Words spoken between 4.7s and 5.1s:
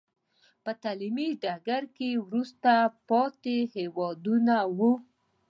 وو.